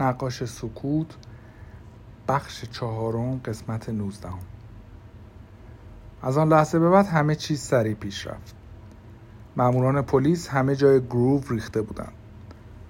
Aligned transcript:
نقاش 0.00 0.44
سکوت 0.44 1.14
بخش 2.28 2.64
چهارم 2.64 3.40
قسمت 3.44 3.88
نوزدهم. 3.88 4.38
از 6.22 6.38
آن 6.38 6.48
لحظه 6.48 6.78
به 6.78 6.90
بعد 6.90 7.06
همه 7.06 7.34
چیز 7.34 7.60
سریع 7.60 7.94
پیش 7.94 8.26
رفت. 8.26 8.54
ماموران 9.56 10.02
پلیس 10.02 10.48
همه 10.48 10.76
جای 10.76 11.00
گروو 11.00 11.42
ریخته 11.50 11.82
بودند. 11.82 12.12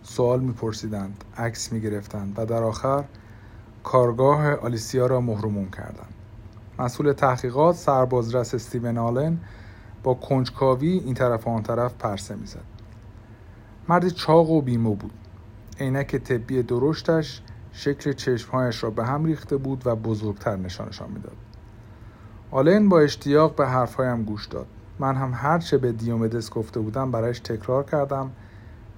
سوال 0.03 0.41
میپرسیدند 0.41 1.25
عکس 1.37 1.73
می‌گرفتند 1.73 2.39
و 2.39 2.47
در 2.47 2.63
آخر 2.63 3.05
کارگاه 3.83 4.55
آلیسیا 4.55 5.07
را 5.07 5.21
مهرموم 5.21 5.71
کردند. 5.71 6.15
مسئول 6.79 7.13
تحقیقات 7.13 7.77
سربازرس 7.77 8.55
استیون 8.55 8.99
آلن 8.99 9.39
با 10.03 10.15
کنجکاوی 10.15 10.89
این 10.89 11.15
طرف 11.15 11.47
و 11.47 11.51
آن 11.51 11.63
طرف 11.63 11.95
پرسه 11.95 12.35
می‌زد. 12.35 12.65
مردی 13.89 14.11
چاق 14.11 14.51
و 14.51 14.63
بیمو 14.63 14.95
بود. 14.95 15.13
عینک 15.81 16.17
طبی 16.17 16.63
درشتش 16.63 17.43
شکل 17.73 18.13
چشمهایش 18.13 18.85
را 18.85 18.91
به 18.91 19.05
هم 19.05 19.25
ریخته 19.25 19.57
بود 19.57 19.87
و 19.87 19.97
بزرگتر 19.97 20.57
نشانشان 20.57 21.11
می‌داد. 21.11 21.37
آلن 22.51 22.89
با 22.89 23.01
اشتیاق 23.01 23.55
به 23.57 23.67
حرفهایم 23.67 24.23
گوش 24.23 24.47
داد. 24.47 24.67
من 24.99 25.15
هم 25.15 25.33
هرچه 25.35 25.79
به 25.79 25.93
دیومدس 25.93 26.51
گفته 26.51 26.81
بودم 26.81 27.11
برایش 27.11 27.41
تکرار 27.41 27.85
کردم 27.85 28.31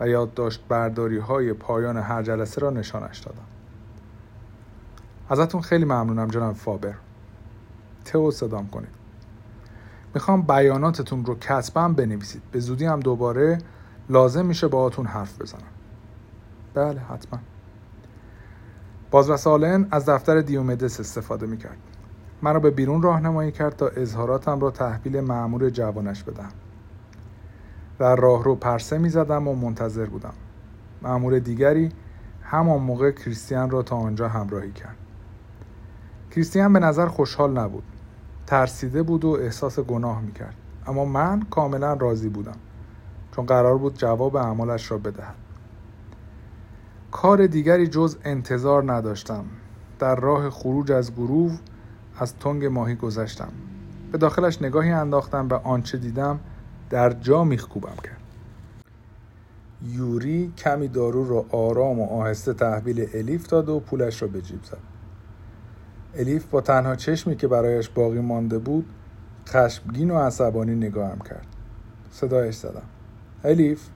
و 0.01 0.09
یادداشت 0.09 0.61
برداری 0.69 1.19
های 1.19 1.53
پایان 1.53 1.97
هر 1.97 2.23
جلسه 2.23 2.61
را 2.61 2.71
نشانش 2.71 3.19
دادم. 3.19 3.47
ازتون 5.29 5.61
خیلی 5.61 5.85
ممنونم 5.85 6.29
جناب 6.29 6.55
فابر. 6.55 6.95
تو 8.05 8.31
صدام 8.31 8.69
کنید. 8.69 8.89
می‌خوام 10.15 10.43
بیاناتتون 10.43 11.25
رو 11.25 11.35
کتبم 11.35 11.93
بنویسید. 11.93 12.43
به 12.53 12.61
زودی 12.61 12.85
هم 12.85 13.01
دوباره 13.01 13.59
لازم 14.09 14.47
میشه 14.47 14.69
باهاتون 14.69 15.07
حرف 15.07 15.43
بزنم. 15.43 15.76
بله 16.77 17.01
حتما. 17.01 17.41
بازرس 19.11 19.47
از 19.91 20.09
دفتر 20.09 20.41
دیومدس 20.41 21.01
استفاده 21.01 21.47
می‌کرد. 21.47 21.77
مرا 22.43 22.61
به 22.61 22.71
بیرون 22.71 23.03
راهنمایی 23.03 23.53
کرد 23.53 23.77
تا 23.77 23.89
اظهاراتم 23.89 24.61
را 24.61 24.71
تحویل 24.71 25.21
معمور 25.21 25.71
جوانش 25.71 26.23
بدهم. 26.23 26.53
در 27.99 28.17
راه 28.17 28.45
رو 28.45 28.55
پرسه 28.55 28.99
می 28.99 29.09
زدم 29.09 29.49
و 29.49 29.55
منتظر 29.55 30.07
بودم. 30.07 30.33
معمور 31.03 31.39
دیگری 31.39 31.93
همان 32.43 32.83
موقع 32.83 33.11
کریستیان 33.11 33.71
را 33.71 33.83
تا 33.83 33.97
آنجا 33.97 34.29
همراهی 34.29 34.73
کرد. 34.73 34.97
کریستیان 36.31 36.73
به 36.73 36.79
نظر 36.79 37.07
خوشحال 37.07 37.59
نبود. 37.59 37.85
ترسیده 38.47 39.03
بود 39.03 39.25
و 39.25 39.31
احساس 39.31 39.81
گناه 39.81 40.21
می 40.21 40.33
کرد 40.33 40.55
اما 40.87 41.05
من 41.05 41.43
کاملا 41.43 41.93
راضی 41.93 42.29
بودم. 42.29 42.57
چون 43.37 43.47
قرار 43.47 43.79
بود 43.79 43.99
جواب 43.99 44.37
اعمالش 44.37 44.91
را 44.91 44.99
بدهد. 44.99 45.46
کار 47.17 47.47
دیگری 47.47 47.87
جز 47.87 48.17
انتظار 48.25 48.93
نداشتم. 48.93 49.45
در 49.99 50.17
راه 50.17 50.51
خروج 50.51 50.93
از 50.93 51.15
گروه 51.15 51.59
از 52.19 52.35
تنگ 52.35 52.65
ماهی 52.65 52.95
گذشتم. 52.95 53.53
به 54.13 54.19
داخلش 54.19 54.63
نگاهی 54.63 54.91
انداختم 54.91 55.49
و 55.49 55.55
آنچه 55.55 55.99
دیدم 55.99 56.41
در 56.91 57.11
جا 57.11 57.45
میخکوبم 57.45 57.97
کرد. 58.05 58.21
یوری 59.83 60.53
کمی 60.59 60.89
دارو 60.89 61.29
را 61.29 61.47
آرام 61.51 62.01
و 62.01 62.07
آهسته 62.07 62.55
تحویل 62.55 63.09
الیف 63.15 63.47
داد 63.47 63.69
و 63.69 63.81
پولش 63.81 64.23
را 64.23 64.29
به 64.29 64.43
جیب 64.43 64.65
زد. 64.65 64.79
الیف 66.15 66.45
با 66.45 66.61
تنها 66.61 66.97
چشمی 66.97 67.37
که 67.37 67.49
برایش 67.49 67.89
باقی 67.89 68.21
مانده 68.21 68.59
بود 68.59 68.87
خشمگین 69.49 70.11
و 70.11 70.19
عصبانی 70.19 70.75
نگاهم 70.75 71.19
کرد. 71.19 71.47
صدایش 72.11 72.55
زدم. 72.55 72.87
الیف؟ 73.45 73.89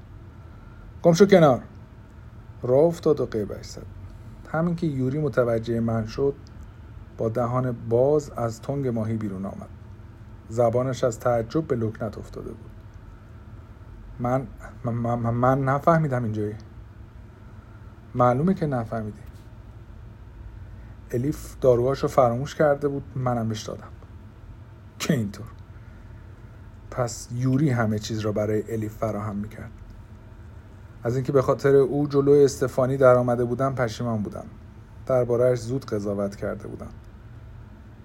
گمشو 1.03 1.27
کنار. 1.27 1.63
راه 2.63 2.85
افتاد 2.85 3.21
و 3.21 3.27
قیبش 3.27 3.67
زد. 3.67 3.87
همین 4.53 4.77
که 4.77 4.87
یوری 4.87 5.19
متوجه 5.19 5.81
من 5.81 6.07
شد 6.07 6.35
با 7.19 7.29
دهان 7.29 7.77
باز 7.89 8.31
از 8.31 8.63
تنگ 8.63 8.89
ماهی 8.89 9.17
بیرون 9.17 9.47
آمد. 9.47 9.69
زبانش 10.49 11.05
از 11.05 11.21
تعجب 11.21 11.67
به 11.67 11.77
لکنت 11.77 12.19
افتاده 12.19 12.51
بود. 12.51 12.71
من 14.19 14.47
من, 14.85 15.15
من 15.31 15.65
نفهمیدم 15.65 16.25
اینجایی 16.25 16.55
معلومه 18.15 18.55
که 18.55 18.67
نفهمیدی. 18.67 19.23
الیف 21.11 21.57
داروهاش 21.61 21.99
رو 21.99 22.09
فراموش 22.09 22.55
کرده 22.55 22.89
بود 22.89 23.05
منم 23.15 23.49
بهش 23.49 23.63
دادم. 23.63 23.89
که 24.99 25.15
اینطور. 25.15 25.47
پس 26.91 27.29
یوری 27.33 27.71
همه 27.71 27.99
چیز 27.99 28.19
را 28.19 28.33
برای 28.33 28.73
الیف 28.73 28.97
فراهم 28.97 29.37
می‌کرد. 29.37 29.71
از 31.05 31.17
اینکه 31.17 31.33
به 31.33 31.43
خاطر 31.43 31.77
او 31.77 32.07
جلو 32.07 32.33
استفانی 32.33 32.97
در 32.97 33.15
آمده 33.15 33.45
بودم 33.45 33.75
پشیمان 33.75 34.23
بودم 34.23 34.45
دربارهش 35.07 35.59
زود 35.59 35.85
قضاوت 35.85 36.37
کرده 36.37 36.69
بودم 36.69 36.91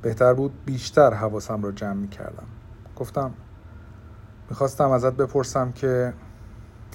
بهتر 0.02 0.34
بود 0.34 0.66
بیشتر 0.66 1.14
حواسم 1.14 1.64
را 1.64 1.72
جمع 1.72 1.94
می 1.94 2.08
کردم 2.08 2.48
گفتم 2.96 3.34
می‌خواستم 4.50 4.92
ازت 4.92 5.14
بپرسم 5.14 5.72
که 5.72 6.14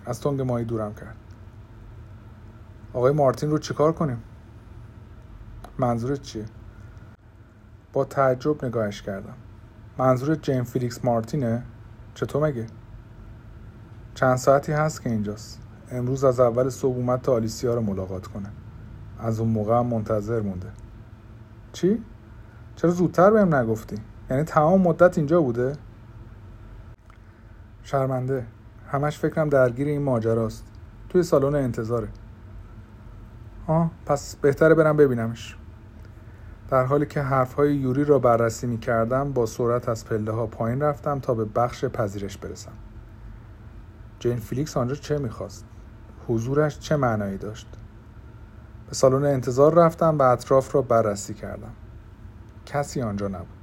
از 0.07 0.21
تنگ 0.21 0.41
ماهی 0.41 0.65
دورم 0.65 0.95
کرد 0.95 1.17
آقای 2.93 3.13
مارتین 3.13 3.51
رو 3.51 3.59
چیکار 3.59 3.93
کنیم؟ 3.93 4.23
منظورت 5.79 6.23
چیه؟ 6.23 6.45
با 7.93 8.05
تعجب 8.05 8.65
نگاهش 8.65 9.03
کردم 9.03 9.35
منظور 9.99 10.35
جیم 10.35 10.65
فیلیکس 10.65 11.05
مارتینه؟ 11.05 11.63
چطور 12.15 12.43
مگه؟ 12.43 12.67
چند 14.15 14.37
ساعتی 14.37 14.73
هست 14.73 15.03
که 15.03 15.11
اینجاست 15.11 15.61
امروز 15.93 16.25
از 16.25 16.41
اول 16.41 16.69
صبح 16.69 16.97
اومد 16.97 17.21
تا 17.21 17.33
آلیسیا 17.33 17.75
رو 17.75 17.81
ملاقات 17.81 18.27
کنه 18.27 18.51
از 19.19 19.41
اون 19.41 19.49
موقع 19.49 19.79
هم 19.79 19.87
منتظر 19.87 20.41
مونده 20.41 20.69
چی؟ 21.73 22.03
چرا 22.77 22.91
زودتر 22.91 23.31
بهم 23.31 23.55
نگفتی؟ 23.55 23.97
یعنی 24.31 24.43
تمام 24.43 24.81
مدت 24.81 25.19
اینجا 25.19 25.41
بوده؟ 25.41 25.73
شرمنده 27.83 28.47
همش 28.89 29.19
فکرم 29.19 29.49
درگیر 29.49 29.89
این 29.89 30.03
ماجراست 30.03 30.65
توی 31.09 31.23
سالن 31.23 31.55
انتظاره 31.55 32.09
آه 33.67 33.91
پس 34.07 34.37
بهتره 34.37 34.75
برم 34.75 34.97
ببینمش 34.97 35.57
در 36.71 36.85
حالی 36.85 37.07
که 37.07 37.23
حرفهای 37.23 37.77
یوری 37.77 38.05
را 38.05 38.19
بررسی 38.19 38.67
می 38.67 38.79
کردم 38.79 39.33
با 39.33 39.47
سرعت 39.47 39.89
از 39.89 40.05
پله 40.05 40.33
ها 40.33 40.47
پایین 40.47 40.83
رفتم 40.83 41.19
تا 41.19 41.35
به 41.35 41.45
بخش 41.45 41.85
پذیرش 41.85 42.37
برسم 42.37 42.73
جین 44.19 44.37
فیلیکس 44.37 44.77
آنجا 44.77 44.95
چه 44.95 45.19
می‌خواست؟ 45.19 45.65
حضورش 46.29 46.79
چه 46.79 46.97
معنایی 46.97 47.39
داشت؟ 47.39 47.67
به 48.89 48.95
سالن 48.95 49.25
انتظار 49.25 49.75
رفتم 49.75 50.19
و 50.19 50.23
اطراف 50.23 50.75
را 50.75 50.83
بررسی 50.83 51.35
کردم 51.35 51.73
کسی 52.67 53.03
آنجا 53.03 53.29
نبود 53.29 53.60